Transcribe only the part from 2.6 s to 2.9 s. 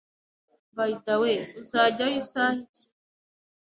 ki?